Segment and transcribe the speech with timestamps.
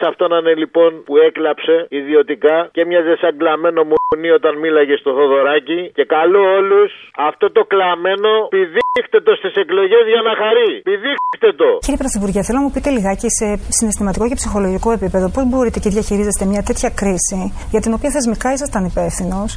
[0.00, 4.96] βάλει αυτό να είναι λοιπόν που έκλαψε ιδιωτικά και μοιάζε σαν κλαμμένο μουνί όταν μίλαγε
[5.02, 5.80] στο Θοδωράκι.
[5.96, 6.90] Και καλό όλους
[7.30, 10.72] αυτό το κλαμμένο πηδήχτε το στις εκλογές για να χαρεί.
[10.90, 11.70] Πηδήχτε το.
[11.86, 13.46] Κύριε Πρωθυπουργέ, θέλω να μου πείτε λιγάκι σε
[13.78, 17.40] συναισθηματικό και ψυχολογικό επίπεδο πώς μπορείτε και διαχειρίζεστε μια τέτοια κρίση
[17.72, 19.48] για την οποία θεσμικά ήσασταν υπεύθυνος,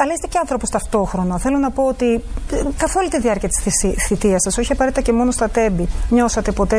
[0.00, 1.34] αλλά είστε και άνθρωπος ταυτόχρονα.
[1.44, 2.08] Θέλω να πω ότι
[2.52, 3.64] ε, καθ' όλη τη διάρκεια της
[4.06, 6.78] θητείας σας, όχι απαραίτητα και μόνο στα τέμπη, νιώσατε ποτέ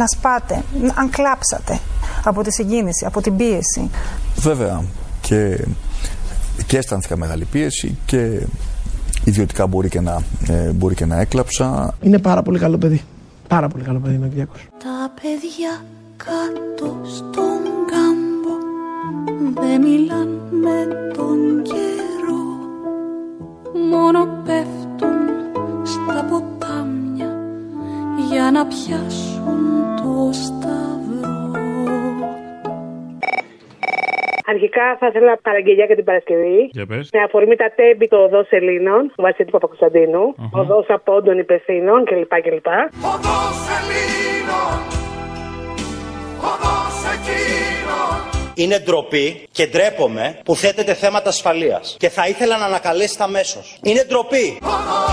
[0.00, 0.56] να σπάτε,
[1.00, 1.74] αν κλάψατε
[2.24, 3.90] από τη συγκίνηση, από την πίεση.
[4.36, 4.84] Βέβαια.
[5.20, 5.58] Και,
[6.66, 8.46] και αισθάνθηκα μεγάλη πίεση και
[9.24, 11.94] ιδιωτικά μπορεί και, να, ε, μπορεί και να έκλαψα.
[12.00, 13.02] Είναι πάρα πολύ καλό παιδί.
[13.48, 14.68] Πάρα πολύ καλό παιδί είναι ο Κυριάκος.
[14.78, 15.84] Τα παιδιά
[16.16, 18.54] κάτω στον κάμπο
[19.60, 22.44] δεν μιλάν με τον καιρό
[23.90, 25.18] μόνο πέφτουν
[25.84, 27.30] στα ποτάμια
[28.30, 29.60] για να πιάσουν
[29.96, 31.01] το σταυρό.
[34.52, 36.58] Αρχικά θα ήθελα παραγγελιά για την Παρασκευή.
[36.78, 37.08] Για πες.
[37.16, 40.60] Με αφορμή τα τέμπη του οδό Ελλήνων, του Βασίλη Παπακοσταντίνου, Αχα.
[40.60, 42.34] οδός απόντων υπευθύνων κλπ.
[42.46, 42.68] κλπ.
[43.12, 44.76] Οδός Ελλήνων,
[46.50, 48.16] οδός εκείνων.
[48.54, 53.60] Είναι ντροπή και ντρέπομαι που θέτετε θέματα ασφαλείας και θα ήθελα να ανακαλέσετε αμέσω.
[53.82, 54.46] Είναι ντροπή.
[54.62, 55.11] Οδός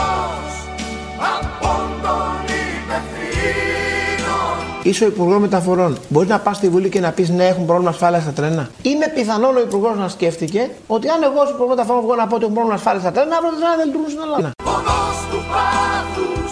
[4.89, 5.97] Είσαι ο Υπουργός Μεταφορών.
[6.09, 8.69] Μπορεί να πας στη Βουλή και να πεις ναι, έχουν πρόβλημα ασφάλειας στα τρένα.
[8.81, 12.35] Είναι πιθανόν ο Υπουργός να σκέφτηκε ότι αν εγώ ως Υπουργός Μεταφορών βγω να πω
[12.35, 14.51] ότι έχουν πρόβλημα ασφάλειας στα τρένα, αύριο τα τρένα δεν λειτουργούν στην Ελλάδα.
[14.63, 16.51] Οδός του πάθους,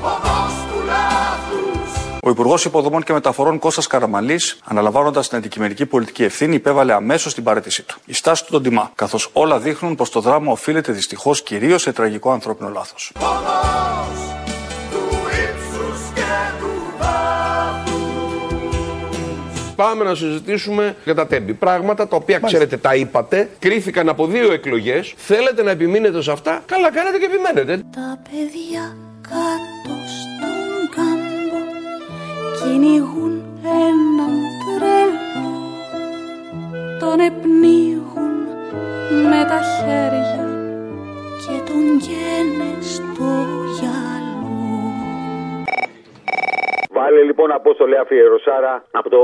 [0.00, 1.90] οδός του λάθους.
[2.22, 7.44] Ο Υπουργός Υποδομών και Μεταφορών Κώστας Καραμαλής, αναλαμβάνοντας την αντικειμενική πολιτική ευθύνη, υπέβαλε αμέσως την
[7.44, 7.98] παρέτησή του.
[8.04, 11.92] Η στάση του τον τιμά, καθώς όλα δείχνουν πως το δράμα οφείλεται δυστυχώς κυρίως σε
[11.92, 13.12] τραγικό ανθρώπινο λάθος.
[19.78, 21.54] Πάμε να συζητήσουμε για τα τέμπη.
[21.54, 25.14] Πράγματα τα οποία ξέρετε, τα είπατε, κρίθηκαν από δύο εκλογές.
[25.16, 27.82] Θέλετε να επιμείνετε σε αυτά; Καλά κάνετε και επιμένετε.
[27.90, 31.60] Τα παιδιά κάτω στον κάμπο
[32.62, 34.27] κυνηγούν έναν
[47.60, 49.20] απόστολε αφιερωσάρα από το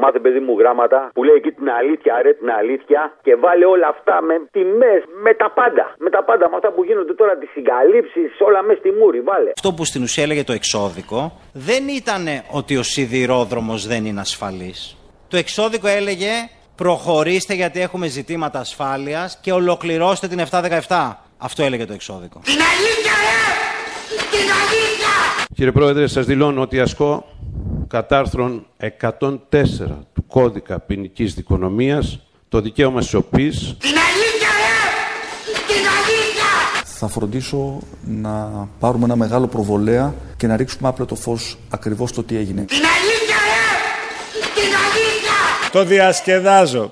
[0.00, 3.88] μάθε παιδί μου γράμματα που λέει εκεί την αλήθεια, ρε την αλήθεια και βάλε όλα
[3.94, 5.84] αυτά με τιμές, με τα πάντα.
[6.04, 9.20] Με τα πάντα, με αυτά που γίνονται τώρα, τις συγκαλύψεις, όλα μέσα στη μούρη.
[9.28, 9.50] Βάλε.
[9.58, 11.20] Αυτό που στην ουσία έλεγε το εξώδικο
[11.52, 12.24] δεν ήταν
[12.58, 14.80] ότι ο σιδηρόδρομος δεν είναι ασφαλής.
[15.28, 16.32] Το εξώδικο έλεγε
[16.76, 20.40] προχωρήστε γιατί έχουμε ζητήματα ασφάλειας και ολοκληρώστε την
[20.88, 21.16] 717.
[21.38, 22.40] Αυτό έλεγε το εξώδικο.
[22.44, 23.40] Την αλήθεια, ρε!
[24.30, 25.07] Την αλήθεια!
[25.54, 27.24] Κύριε Πρόεδρε, σας δηλώνω ότι ασκώ
[27.88, 28.66] κατά άρθρων
[29.20, 29.30] 104
[30.14, 34.92] του κώδικα ποινικής δικονομίας το δικαίωμα σιωπής Την αλήθεια, ρε!
[35.66, 36.84] Την αλήθεια!
[36.84, 42.36] Θα φροντίσω να πάρουμε ένα μεγάλο προβολέα και να ρίξουμε άπλετο φως ακριβώς το τι
[42.36, 42.62] έγινε.
[42.62, 44.60] Την αλήθεια, ρε!
[44.60, 45.70] Την αλήθεια!
[45.72, 46.90] Το διασκεδάζω.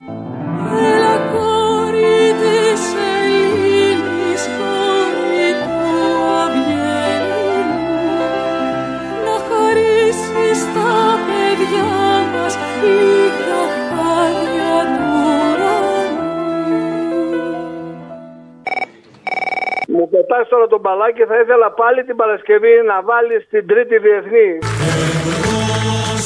[20.09, 24.49] Μου πετάς τώρα τον μπαλάκι, θα ήθελα πάλι την Παρασκευή να βάλεις την τρίτη διεθνή.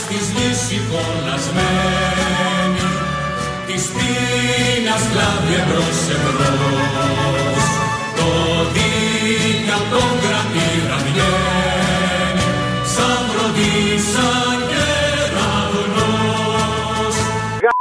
[0.09, 2.89] Της γης εικονασμένη,
[3.67, 7.65] της πείνας κλάβει εμπρός εμπρός.
[8.19, 8.29] Το
[8.75, 12.47] δίκαιο απ' τον κρατήρα βγαίνει,
[12.95, 13.75] σαν βροντί,
[14.13, 17.15] σαν κεραυνός.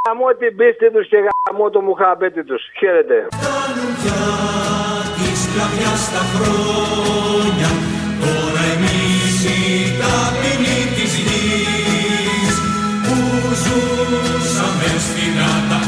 [0.03, 2.61] Γαμώ την πίστη τους και γαμώ το μουχαμπέτι τους.
[2.79, 3.17] Χαίρετε.
[3.35, 4.21] Φτάνουν πια
[5.59, 7.71] τη σκλαβιά στα χρόνια.
[8.21, 12.55] Τώρα εμείς οι ταπεινοί της γης
[13.05, 13.17] Που
[13.63, 15.37] ζούσαμε στην
[15.69, 15.79] τα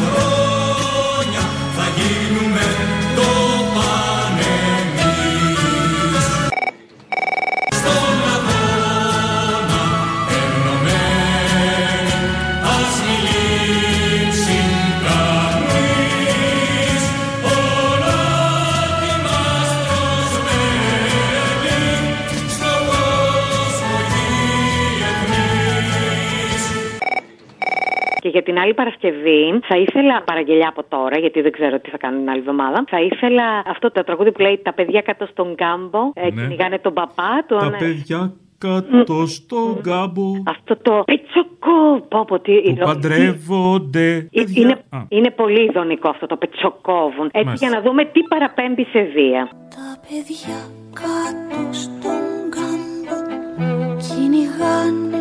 [28.32, 32.18] για την άλλη Παρασκευή θα ήθελα παραγγελιά από τώρα, γιατί δεν ξέρω τι θα κάνω
[32.18, 32.84] την άλλη εβδομάδα.
[32.90, 36.30] Θα ήθελα αυτό το τραγούδι που λέει Τα παιδιά κάτω στον κάμπο ε, Ναι.
[36.42, 37.46] κυνηγάνε τον παπά.
[37.48, 37.60] Τον...
[37.60, 40.28] Τα παιδιά κάτω στον κάμπο.
[40.46, 42.06] Αυτό το πετσοκό.
[42.10, 42.54] Πω, πω, τι.
[42.62, 44.08] Που παντρεύονται.
[44.32, 44.76] Ε, Είναι,
[45.08, 47.26] είναι πολύ ειδονικό αυτό το πετσοκόβουν.
[47.32, 47.68] Έτσι Μάλιστα.
[47.68, 49.50] για να δούμε τι παραπέμπει σε βία.
[49.70, 50.58] Τα παιδιά
[51.02, 52.24] κάτω στον
[52.56, 55.21] κάμπο κυνηγάνε τους αστούς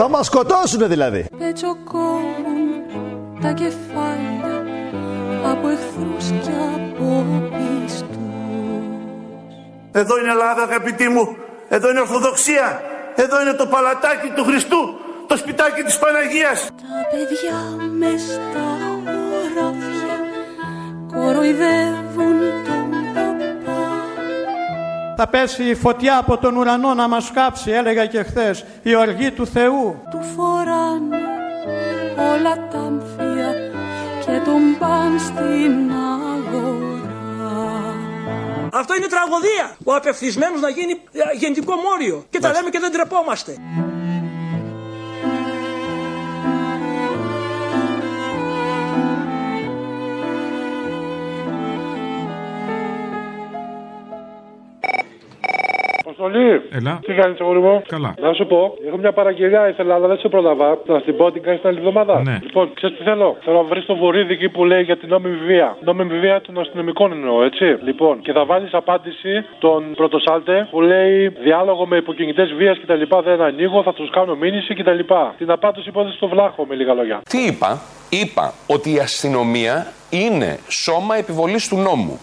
[0.00, 1.26] Θα μας σκοτώσουνε δηλαδή.
[1.38, 2.60] Πετσοκόβουν
[3.40, 4.56] τα κεφάλια
[5.52, 8.16] από εχθρούς και από πιστούς
[9.92, 11.36] Εδώ είναι Ελλάδα αγαπητοί μου.
[11.68, 12.82] Εδώ είναι Ορθοδοξία.
[13.14, 14.80] Εδώ είναι το παλατάκι του Χριστού.
[15.26, 16.58] Το σπιτάκι της Παναγίας.
[16.64, 17.58] Τα παιδιά
[17.98, 18.66] μες στα
[19.04, 20.16] χωράφια
[21.12, 22.27] κοροϊδεύουν τον παπά
[25.20, 29.30] Θα πέσει η φωτιά από τον ουρανό να μας κάψει, έλεγα και χθες, η οργή
[29.30, 30.02] του Θεού.
[30.10, 31.16] Του φοράνε
[32.32, 33.52] όλα τα αμφία
[34.24, 35.90] και τον παν στην
[36.34, 36.88] αγορά
[38.72, 39.76] Αυτό είναι τραγωδία.
[39.84, 42.24] Ο απευθυσμένος να γίνει ε, γεννητικό μόριο.
[42.30, 43.56] Και τα λέμε και δεν τρεπόμαστε.
[56.18, 56.62] Αποστολή.
[56.72, 57.00] Έλα.
[57.06, 58.14] Τι κάνεις, αγόρι μου; Καλά.
[58.20, 60.78] Να σου πω, έχω μια παραγγελιά ήθελα, αλλά δεν σε πρόλαβα.
[60.86, 62.38] Να την πω την κάνεις την άλλη εβδομάδα; Ναι.
[62.42, 65.36] Λοιπόν, ξέρεις τι θέλω; Θέλω να βρεις το βορίδι εκεί που λέει για την νόμιμη
[65.36, 65.76] βία.
[65.84, 67.64] Νόμιμη βία των αστυνομικών εννοώ, έτσι.
[67.82, 73.02] Λοιπόν, και θα βάλεις απάντηση τον πρωτοσάλτε που λέει διάλογο με υποκινητές βίας κτλ.
[73.24, 74.98] Δεν ανοίγω, θα τους κάνω μήνυση κτλ.
[75.38, 77.20] Την απάντηση υπόθεση στο βλάχο με λίγα λόγια.
[77.28, 82.20] Τι είπα, είπα ότι η αστυνομία είναι σώμα επιβολής του νόμου.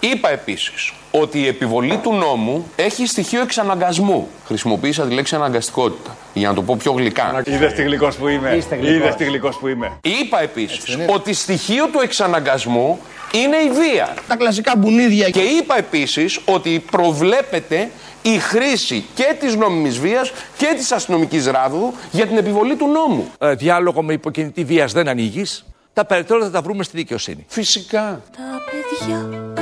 [0.00, 4.28] Είπα επίσης ότι η επιβολή του νόμου έχει στοιχείο εξαναγκασμού.
[4.46, 7.42] Χρησιμοποίησα τη λέξη αναγκαστικότητα, για να το πω πιο γλυκά.
[7.46, 8.54] Είδες τι γλυκός που είμαι.
[8.56, 8.96] Είστε γλυκός.
[8.96, 9.92] Είδες τι γλυκός που είμαι.
[10.02, 12.98] Είπα επίσης ότι στοιχείο του εξαναγκασμού
[13.32, 14.14] είναι η βία.
[14.28, 15.30] Τα κλασικά μπουνίδια.
[15.30, 17.90] Και είπα επίσης ότι προβλέπεται
[18.22, 23.30] η χρήση και της νόμιμης βίας και της αστυνομικής ράδου για την επιβολή του νόμου.
[23.38, 25.64] Ε, διάλογο με υποκινητή βίας δεν ανοίγεις.
[25.92, 27.44] Τα περαιτέρω θα τα βρούμε στη δικαιοσύνη.
[27.48, 28.22] Φυσικά.
[28.36, 29.59] Τα παιδιά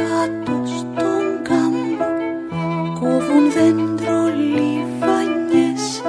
[3.29, 6.03] κόβουν δέντρο λιβανιές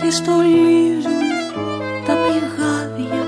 [0.00, 1.22] και στολίζουν
[2.06, 3.22] τα πηγάδια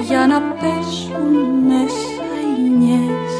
[0.00, 1.32] για να πέσουν
[1.66, 3.32] μέσα οι νιές.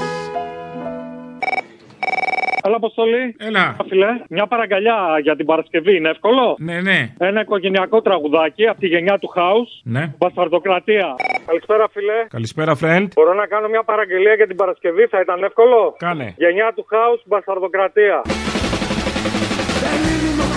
[2.62, 3.36] Έλα, Αποστολή.
[3.38, 3.76] Έλα.
[3.88, 7.14] Φίλε, μια παραγκαλιά για την Παρασκευή είναι εύκολο; Ναι, ναι.
[7.18, 9.72] Ένα οικογενειακό τραγουδάκι από τη γενιά του House.
[9.82, 10.14] Ναι.
[10.18, 11.14] Μπασταρδοκρατία.
[11.46, 12.26] Καλησπέρα, φίλε.
[12.28, 13.08] Καλησπέρα, friend.
[13.14, 16.34] Μπορώ να κάνω μια παραγγελία για την Παρασκευή, θα ήταν εύκολο; Κάνε.
[16.36, 18.22] Γενιά του House, Μπασταρδοκρατία.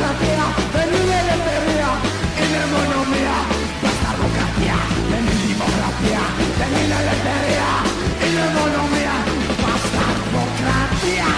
[0.04, 0.46] Δεν είναι δημοκρατία,
[0.76, 1.90] δεν είναι ελευθερία,
[2.42, 3.36] είναι μόνο μία
[3.82, 4.78] μπασταρδοκρατία.
[5.12, 6.24] Δεν είναι δημοκρατία,
[6.60, 7.70] δεν είναι ελευθερία,
[8.26, 9.16] είναι μόνο μία
[9.60, 11.32] μπασταρδοκρατία.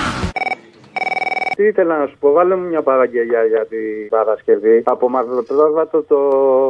[1.56, 4.77] Τι ήθελα να σου πω, βάλε μου μια παραγγελιά για την Παρασκευή.
[4.85, 6.19] Από Μαυροπρόβατο το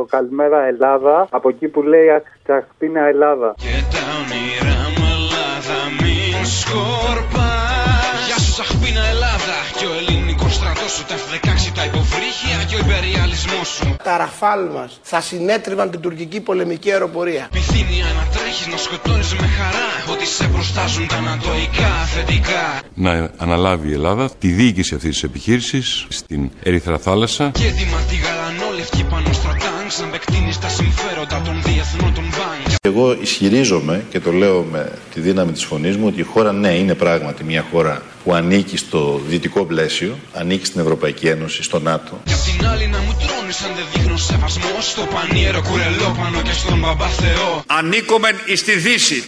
[0.09, 3.55] Καλημέρα Ελλάδα, από εκεί που λέει Αχτσαχπίνα Ελλάδα.
[3.79, 10.24] Ελλάδα μην σκορπάς Γεια σου Σαχπίνα Ελλάδα Και ο ελληνικός
[10.59, 15.89] στρατός σου Τα F-16 τα υποβρύχια Και ο υπεριαλισμός σου Τα ραφάλ μας θα συνέτριβαν
[15.91, 17.47] την τουρκική πολεμική αεροπορία.
[17.51, 23.87] Πυθύνια να τρέχεις Να σκοτώνεις με χαρά Ότι σε προστάζουν τα ανατοϊκά αφεντικά να αναλάβει
[23.89, 27.49] η Ελλάδα τη διοίκηση αυτής της επιχείρησης στην Ερυθρά Θάλασσα.
[27.53, 32.64] Και έτοιμα τη γαλανόλευκη πάνω στα τάγκς Να επεκτείνεις τα συμφέροντα των διεθνών των μπάνκ
[32.97, 36.73] Εγώ ισχυρίζομαι και το λέω με τη δύναμη της φωνής μου ότι η χώρα ναι
[36.73, 42.21] είναι πράγματι μια χώρα που ανήκει στο δυτικό πλαίσιο, ανήκει στην Ευρωπαϊκή Ένωση, στο ΝΑΤΟ.
[42.23, 46.51] Κι απ' την άλλη να μου τρώνεις αν δεν δείχνω σεβασμό Στο πανίερο κουρελόπανο και
[46.51, 49.25] στον μπαμπά Θεό Ανήκομεν εις τη Δύση.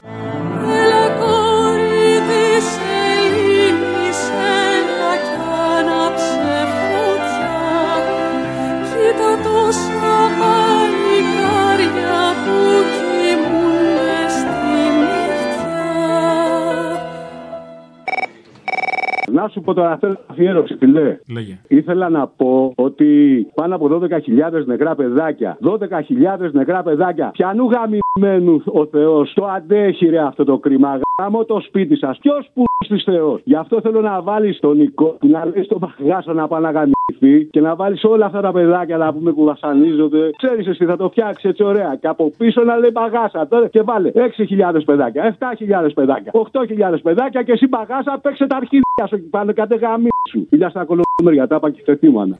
[19.47, 21.17] Να σου πω τώρα, θέλω αφιέρωση, φιλέ.
[21.33, 21.57] Λέγε.
[21.67, 23.05] Ήθελα να πω ότι
[23.53, 25.57] πάνω από 12.000 νεκρά παιδάκια.
[25.63, 27.29] 12.000 νεκρά παιδάκια.
[27.31, 29.33] Πιανού γαμημένους ο Θεός.
[29.33, 30.99] Το αντέχει ρε αυτό το κρίμα.
[31.21, 32.17] Γάμο το σπίτι σας.
[32.17, 33.41] Ποιος που τη Θεός.
[33.43, 37.45] Γι' αυτό θέλω να βάλεις τον Νικό, να λέει στον Παγάσο να πάει να γαμηθεί
[37.51, 40.29] και να βάλεις όλα αυτά τα παιδάκια να πούμε που βασανίζονται.
[40.37, 41.97] Ξέρεις εσύ, θα το φτιάξεις έτσι ωραία.
[42.01, 43.47] Και από πίσω να λέει Παγάσα.
[43.47, 49.07] Τώρα και βάλε 6.000 παιδάκια, 7.000 παιδάκια, 8.000 παιδάκια και εσύ Παγάσα παίξε τα αρχίδια
[49.07, 50.45] σου εκεί πάνω κάτι γαμί σου.
[50.49, 52.35] Φιλιά στα κολομέρια, τα είπα και θετήμανα.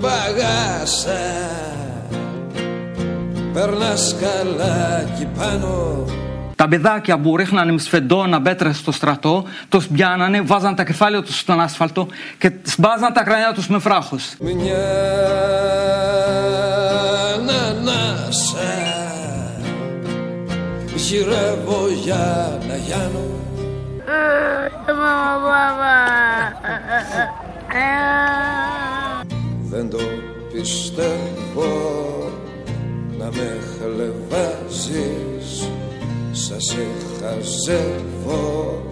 [0.00, 1.61] Μπαγάσα
[3.52, 6.04] Περνάς καλά εκεί πάνω
[6.56, 11.38] Τα παιδάκια που ρίχνανε με σφεντόνα μπέτρες στο στρατό, τους πιάνανε, βάζαν τα κεφάλια τους
[11.38, 12.06] στον άσφαλτο
[12.38, 14.34] και σπάζαν τα κρανιά τους με φράχους.
[14.40, 14.76] Μια
[17.68, 18.82] ανάσα
[20.94, 23.20] γυρεύω για να γιάνω
[29.70, 29.98] Δεν το
[30.52, 31.64] πιστεύω
[32.18, 32.21] να
[33.34, 35.68] με χλεβάζεις
[36.32, 36.86] Σας σε
[37.20, 38.82] χαζεύω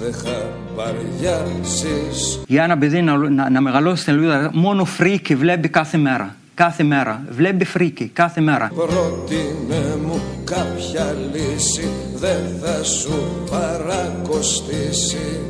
[0.00, 5.98] δεν χαμπαριάζεις Για ένα παιδί να, να, να μεγαλώσει στην Ελβίδα, μόνο φρίκι βλέπει κάθε
[5.98, 6.36] μέρα.
[6.54, 7.22] Κάθε μέρα.
[7.30, 8.70] Βλέπει φρίκι κάθε μέρα.
[8.74, 15.40] Πρότεινε μου κάποια λύση δεν θα σου παρακοστήσει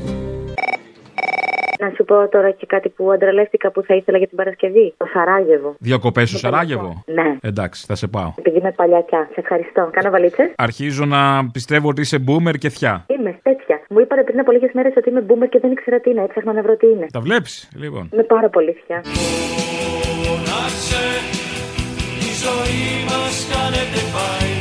[1.84, 4.94] Να σου πω τώρα και κάτι που αντραλεύτηκα που θα ήθελα για την Παρασκευή.
[4.96, 5.74] Το Σαράγεβο.
[5.78, 7.36] Διακοπές στο Σαράγεβο; Ναι.
[7.42, 8.32] Εντάξει, θα σε πάω.
[8.36, 9.28] Επειδή είμαι παλιακιά.
[9.32, 9.88] Σε ευχαριστώ.
[9.92, 10.52] Κάνω βαλίτσες.
[10.56, 13.04] Αρχίζω να πιστεύω ότι είσαι boomer και θιά.
[13.18, 13.80] Είμαι τέτοια.
[13.88, 16.22] Μου είπατε πριν από λίγες μέρες ότι είμαι boomer και δεν ήξερα τι είναι.
[16.22, 17.06] Έψαχνα να βρω τι είναι.
[17.12, 18.10] Τα βλέπεις, λοιπόν.
[18.12, 19.00] Είμαι πάρα πολύ θιά.
[20.24, 21.04] Φώναξε,
[22.28, 24.52] η ζωή μας κάνετε πάει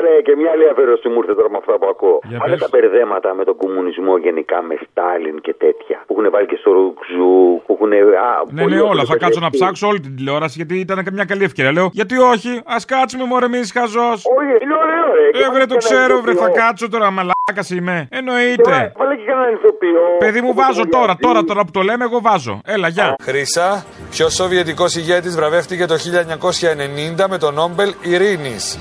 [0.00, 0.08] Αποστολάρα.
[0.10, 2.16] Βάλε και μια άλλη αφαίρεση μου ήρθε τώρα με αυτά που ακούω.
[2.30, 2.62] Για Βάλε πες.
[2.64, 5.98] τα μπερδέματα με τον κομμουνισμό γενικά, με Στάλιν και τέτοια.
[6.06, 7.32] Που έχουν βάλει και στο Ρουξού,
[7.64, 7.92] που έχουν.
[8.26, 9.02] Α, Ναι, πολύ ναι, όλα.
[9.10, 9.58] Θα ωραίο κάτσω να παιδί.
[9.58, 11.72] ψάξω όλη την τηλεόραση γιατί ήταν και μια καλή ευκαιρία.
[11.76, 14.18] Λέω, γιατί όχι, ας κάτσουμε μωρέ εμείς χαζός.
[14.38, 15.24] Όχι, είναι ωραίο, ρε.
[15.36, 16.62] Και Ε, βρε, βάλε το και ένα ξέρω, βρε, θα ηθοποιό.
[16.62, 17.96] κάτσω τώρα, μαλάκα είμαι.
[18.18, 18.76] Εννοείται.
[19.00, 20.02] Βάλε και κανέναν ηθοποιό.
[20.24, 21.22] Παιδί μου, Όπως βάζω το τώρα, Γιάννη.
[21.26, 22.60] τώρα, τώρα που το λέμε, εγώ βάζω.
[22.64, 23.14] Έλα, γεια.
[23.22, 28.78] Χρύσα, ποιος Σοβιετικός ηγέτης βραβεύτηκε το 1990 με τον Νόμπελ Ειρήνης.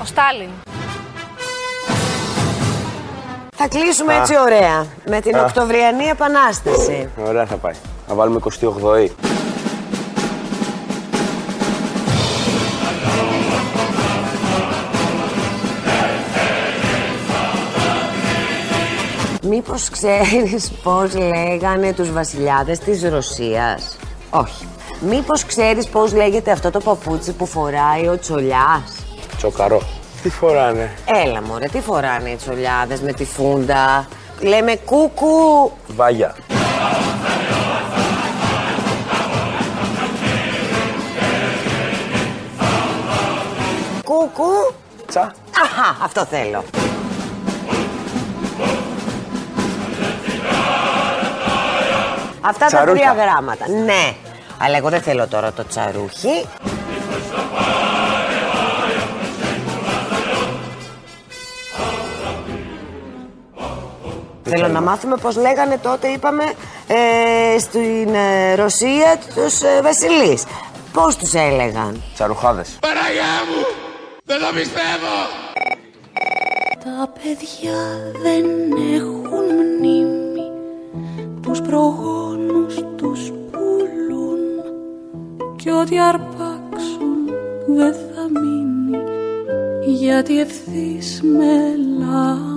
[0.00, 0.48] Ο Στάλιν.
[3.56, 4.20] Θα κλείσουμε Α.
[4.20, 5.42] έτσι ωραία με την Α.
[5.44, 7.08] Οκτωβριανή Επανάσταση.
[7.26, 7.74] Ωραία θα πάει.
[8.08, 9.10] Να βάλουμε 28η.
[19.42, 23.96] Μήπως ξέρεις πώς λέγανε τους βασιλιάδες της Ρωσίας;
[24.30, 24.68] Όχι.
[25.00, 29.04] Μήπως ξέρεις πώς λέγεται αυτό το παπούτσι που φοράει ο Τσολιάς;
[29.40, 29.82] Τσοκαρό.
[30.22, 30.90] Τι φοράνε;
[31.24, 34.08] Έλα μωρέ, τι φοράνε οι Τσολιάδες με τη φούντα;
[34.40, 35.72] Λέμε κούκου.
[35.86, 36.34] Βάγια.
[44.04, 44.74] Κούκου.
[45.06, 45.32] Τσα.
[45.62, 46.64] Αχα, αυτό θέλω.
[52.40, 53.10] Αυτά τα Τσαρούχια.
[53.12, 53.68] τρία γράμματα.
[53.84, 54.14] Ναι.
[54.58, 56.46] Αλλά εγώ δεν θέλω τώρα το τσαρούχι.
[64.50, 66.44] Θέλω να μάθουμε πώς λέγανε τότε, είπαμε,
[66.86, 70.44] ε, στην ε, Ρωσία τους ε, βασιλείς.
[70.92, 72.78] Πώς τους έλεγαν; Τσαρουχάδες.
[72.80, 73.66] Παναγιά μου!
[74.24, 75.16] Δεν το πιστεύω!
[76.84, 77.80] Τα παιδιά
[78.22, 78.44] δεν
[78.94, 79.44] έχουν
[79.78, 80.50] μνήμη
[81.42, 84.38] Τους προγόνους τους πουλούν
[85.56, 87.24] Κι ό,τι αρπάξουν
[87.66, 88.98] δεν θα μείνει
[89.86, 92.49] Γιατί ευθύς μελά